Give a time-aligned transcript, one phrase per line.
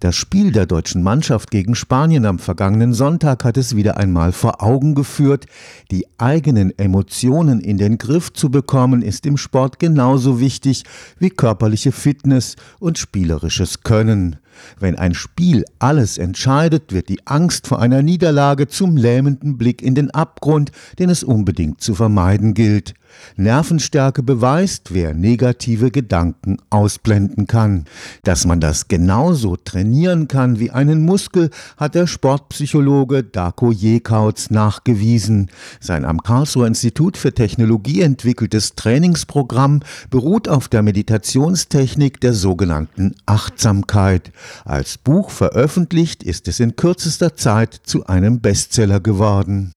[0.00, 4.62] Das Spiel der deutschen Mannschaft gegen Spanien am vergangenen Sonntag hat es wieder einmal vor
[4.62, 5.46] Augen geführt.
[5.90, 10.84] Die eigenen Emotionen in den Griff zu bekommen, ist im Sport genauso wichtig
[11.18, 14.36] wie körperliche Fitness und spielerisches Können.
[14.78, 19.94] Wenn ein Spiel alles entscheidet, wird die Angst vor einer Niederlage zum lähmenden Blick in
[19.94, 22.94] den Abgrund, den es unbedingt zu vermeiden gilt.
[23.36, 27.84] Nervenstärke beweist, wer negative Gedanken ausblenden kann.
[28.24, 35.50] Dass man das genauso trainieren kann wie einen Muskel, hat der Sportpsychologe Darko Jekautz nachgewiesen.
[35.80, 39.80] Sein am Karlsruher Institut für Technologie entwickeltes Trainingsprogramm
[40.10, 44.32] beruht auf der Meditationstechnik der sogenannten Achtsamkeit.
[44.64, 49.72] Als Buch veröffentlicht ist es in kürzester Zeit zu einem Bestseller geworden.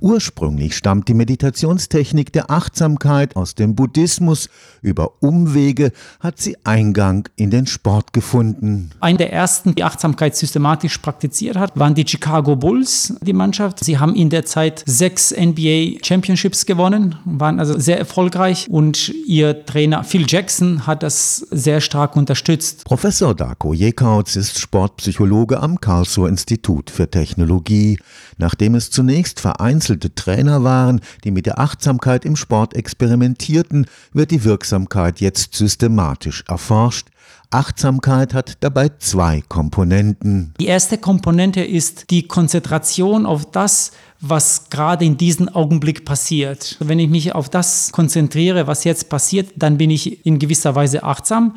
[0.00, 4.48] Ursprünglich stammt die Meditationstechnik der Achtsamkeit aus dem Buddhismus.
[4.80, 8.90] Über Umwege hat sie Eingang in den Sport gefunden.
[9.00, 13.84] Eine der ersten, die Achtsamkeit systematisch praktiziert hat, waren die Chicago Bulls, die Mannschaft.
[13.84, 19.66] Sie haben in der Zeit sechs NBA Championships gewonnen, waren also sehr erfolgreich und ihr
[19.66, 22.84] Trainer Phil Jackson hat das sehr stark unterstützt.
[22.84, 27.98] Professor Darko Jekautz ist Sportpsychologe am Karlsruher Institut für Technologie.
[28.36, 34.30] Nachdem es zunächst vereinzelt vereinzelte Trainer waren, die mit der Achtsamkeit im Sport experimentierten, wird
[34.30, 37.08] die Wirksamkeit jetzt systematisch erforscht.
[37.50, 40.52] Achtsamkeit hat dabei zwei Komponenten.
[40.60, 46.76] Die erste Komponente ist die Konzentration auf das, was gerade in diesem Augenblick passiert.
[46.80, 51.04] Wenn ich mich auf das konzentriere, was jetzt passiert, dann bin ich in gewisser Weise
[51.04, 51.56] achtsam.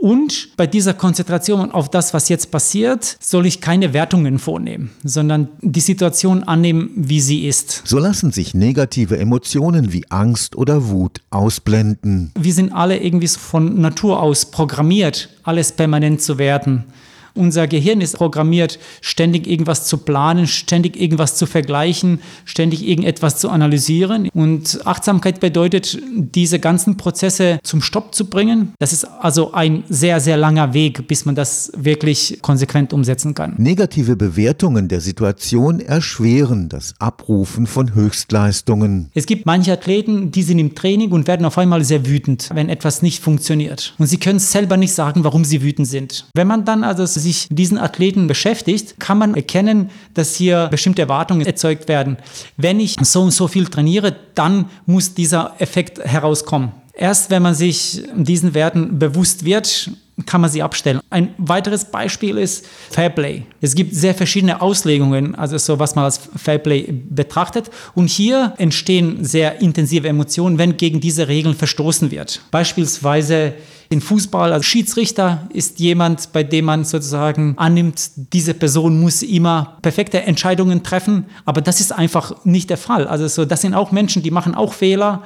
[0.00, 5.48] Und bei dieser Konzentration auf das, was jetzt passiert, soll ich keine Wertungen vornehmen, sondern
[5.60, 7.82] die Situation annehmen, wie sie ist.
[7.84, 12.30] So lassen sich negative Emotionen wie Angst oder Wut ausblenden.
[12.38, 16.84] Wir sind alle irgendwie von Natur aus programmiert, alles permanent zu werden.
[17.38, 23.48] Unser Gehirn ist programmiert, ständig irgendwas zu planen, ständig irgendwas zu vergleichen, ständig irgendetwas zu
[23.48, 24.28] analysieren.
[24.34, 28.72] Und Achtsamkeit bedeutet, diese ganzen Prozesse zum Stopp zu bringen.
[28.80, 33.54] Das ist also ein sehr, sehr langer Weg, bis man das wirklich konsequent umsetzen kann.
[33.56, 39.10] Negative Bewertungen der Situation erschweren das Abrufen von Höchstleistungen.
[39.14, 42.68] Es gibt manche Athleten, die sind im Training und werden auf einmal sehr wütend, wenn
[42.68, 43.94] etwas nicht funktioniert.
[43.98, 46.26] Und sie können selber nicht sagen, warum sie wütend sind.
[46.34, 51.46] Wenn man dann also sich diesen Athleten beschäftigt, kann man erkennen, dass hier bestimmte Erwartungen
[51.46, 52.16] erzeugt werden.
[52.56, 56.72] Wenn ich so und so viel trainiere, dann muss dieser Effekt herauskommen.
[56.94, 59.90] Erst wenn man sich diesen Werten bewusst wird,
[60.26, 61.00] kann man sie abstellen.
[61.10, 63.44] Ein weiteres Beispiel ist Fairplay.
[63.60, 67.70] Es gibt sehr verschiedene Auslegungen, also so was man als Fairplay betrachtet.
[67.94, 72.40] Und hier entstehen sehr intensive Emotionen, wenn gegen diese Regeln verstoßen wird.
[72.50, 73.54] Beispielsweise
[73.90, 79.78] in Fußball als Schiedsrichter ist jemand, bei dem man sozusagen annimmt, diese Person muss immer
[79.80, 83.06] perfekte Entscheidungen treffen, aber das ist einfach nicht der Fall.
[83.06, 85.22] Also so, das sind auch Menschen, die machen auch Fehler.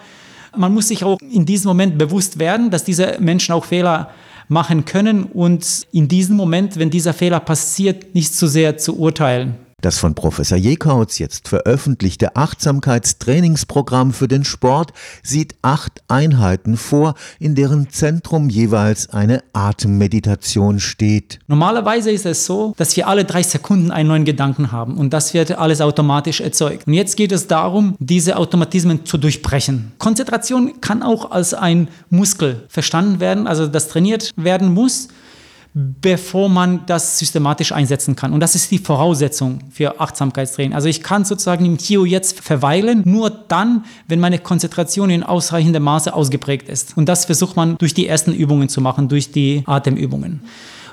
[0.56, 4.10] Man muss sich auch in diesem Moment bewusst werden, dass diese Menschen auch Fehler
[4.48, 9.56] machen können und in diesem Moment, wenn dieser Fehler passiert, nicht zu sehr zu urteilen.
[9.82, 14.93] Das von Professor Jekautz jetzt veröffentlichte Achtsamkeitstrainingsprogramm für den Sport
[15.25, 21.41] sieht acht Einheiten vor, in deren Zentrum jeweils eine Atemmeditation steht.
[21.48, 25.34] Normalerweise ist es so, dass wir alle drei Sekunden einen neuen Gedanken haben und das
[25.34, 26.87] wird alles automatisch erzeugt.
[26.87, 29.91] Und jetzt geht es darum, diese Automatismen zu durchbrechen.
[29.98, 35.09] Konzentration kann auch als ein Muskel verstanden werden, also das trainiert werden muss
[35.75, 38.33] bevor man das systematisch einsetzen kann.
[38.33, 40.75] Und das ist die Voraussetzung für Achtsamkeitstraining.
[40.75, 45.83] Also ich kann sozusagen im Hier jetzt verweilen, nur dann, wenn meine Konzentration in ausreichendem
[45.83, 46.97] Maße ausgeprägt ist.
[46.97, 50.43] Und das versucht man durch die ersten Übungen zu machen, durch die Atemübungen.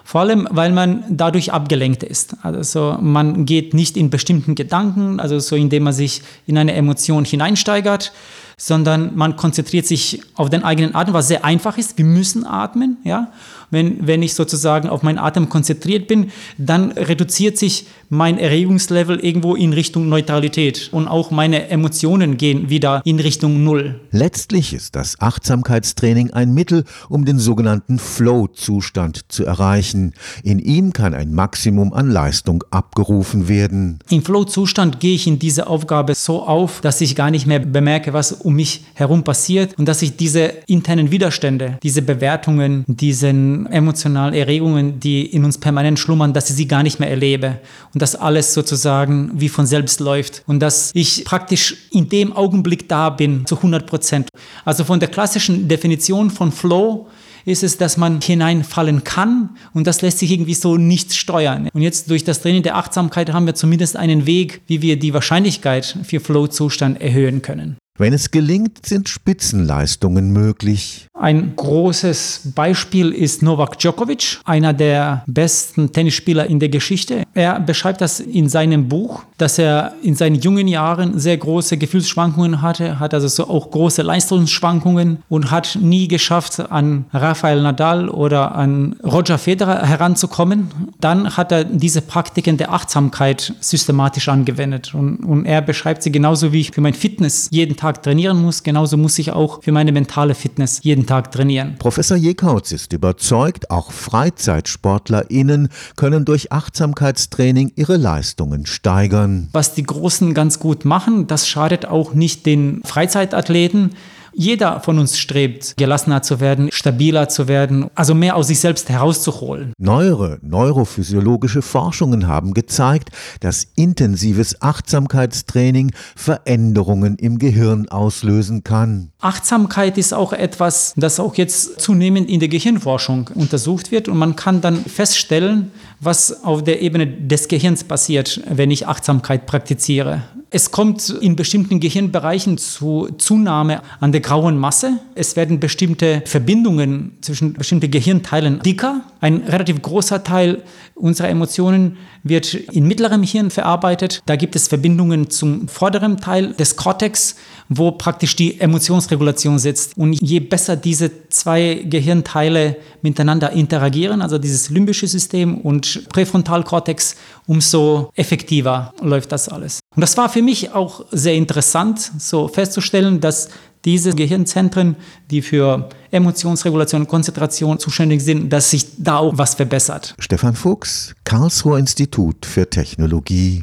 [0.05, 2.37] Vor allem, weil man dadurch abgelenkt ist.
[2.41, 7.25] Also man geht nicht in bestimmten Gedanken, also so indem man sich in eine Emotion
[7.25, 8.11] hineinsteigert,
[8.59, 11.97] sondern man konzentriert sich auf den eigenen Atem, was sehr einfach ist.
[11.97, 13.31] Wir müssen atmen, ja.
[13.71, 19.53] Wenn, wenn ich sozusagen auf meinen Atem konzentriert bin, dann reduziert sich mein Erregungslevel irgendwo
[19.53, 23.99] in Richtung Neutralität und auch meine Emotionen gehen wieder in Richtung Null.
[24.09, 30.13] Letztlich ist das Achtsamkeitstraining ein Mittel, um den sogenannten Flow-Zustand zu erreichen.
[30.41, 33.99] In ihm kann ein Maximum an Leistung abgerufen werden.
[34.09, 38.13] Im Flow-Zustand gehe ich in diese Aufgabe so auf, dass ich gar nicht mehr bemerke,
[38.13, 44.33] was um mich herum passiert und dass ich diese internen Widerstände, diese Bewertungen, diesen emotionalen
[44.33, 47.59] Erregungen, die in uns permanent schlummern, dass ich sie gar nicht mehr erlebe
[47.93, 52.89] und dass alles sozusagen wie von selbst läuft und dass ich praktisch in dem Augenblick
[52.89, 54.29] da bin zu 100 Prozent.
[54.65, 57.07] Also von der klassischen Definition von Flow
[57.45, 61.69] ist es, dass man hineinfallen kann und das lässt sich irgendwie so nicht steuern.
[61.71, 65.13] Und jetzt durch das Training der Achtsamkeit haben wir zumindest einen Weg, wie wir die
[65.13, 67.77] Wahrscheinlichkeit für Flow-Zustand erhöhen können.
[67.99, 71.09] Wenn es gelingt, sind Spitzenleistungen möglich.
[71.19, 77.23] Ein großes Beispiel ist Novak Djokovic, einer der besten Tennisspieler in der Geschichte.
[77.33, 82.61] Er beschreibt das in seinem Buch, dass er in seinen jungen Jahren sehr große Gefühlsschwankungen
[82.61, 88.55] hatte, hat also so auch große Leistungsschwankungen und hat nie geschafft, an Rafael Nadal oder
[88.55, 90.69] an Roger Federer heranzukommen.
[91.01, 96.53] Dann hat er diese Praktiken der Achtsamkeit systematisch angewendet und, und er beschreibt sie genauso
[96.53, 99.71] wie ich für mein Fitness jeden Tag Tag trainieren muss, genauso muss ich auch für
[99.71, 101.75] meine mentale Fitness jeden Tag trainieren.
[101.79, 109.49] Professor Jekautz ist überzeugt, auch FreizeitsportlerInnen können durch Achtsamkeitstraining ihre Leistungen steigern.
[109.53, 113.95] Was die Großen ganz gut machen, das schadet auch nicht den Freizeitathleten.
[114.33, 118.89] Jeder von uns strebt, gelassener zu werden, stabiler zu werden, also mehr aus sich selbst
[118.89, 119.73] herauszuholen.
[119.77, 123.09] Neuere neurophysiologische Forschungen haben gezeigt,
[123.39, 129.11] dass intensives Achtsamkeitstraining Veränderungen im Gehirn auslösen kann.
[129.19, 134.35] Achtsamkeit ist auch etwas, das auch jetzt zunehmend in der Gehirnforschung untersucht wird und man
[134.35, 140.23] kann dann feststellen, was auf der Ebene des Gehirns passiert, wenn ich Achtsamkeit praktiziere.
[140.51, 144.99] Es kommt in bestimmten Gehirnbereichen zu Zunahme an der grauen Masse.
[145.13, 149.01] Es werden bestimmte Verbindungen zwischen bestimmten Gehirnteilen dicker.
[149.21, 150.63] Ein relativ großer Teil
[150.95, 154.23] unserer Emotionen wird in mittlerem Hirn verarbeitet.
[154.25, 157.35] Da gibt es Verbindungen zum vorderen Teil des Cortex,
[157.69, 159.95] wo praktisch die Emotionsregulation sitzt.
[159.95, 168.11] Und je besser diese zwei Gehirnteile miteinander interagieren, also dieses limbische System und Präfrontalkortex, umso
[168.15, 169.79] effektiver läuft das alles.
[169.95, 173.49] Und das war für mich auch sehr interessant, so festzustellen, dass
[173.85, 174.95] diese Gehirnzentren,
[175.31, 180.15] die für Emotionsregulation und Konzentration zuständig sind, dass sich da auch was verbessert.
[180.19, 183.57] Stefan Fuchs, Karlsruher Institut für Technologie.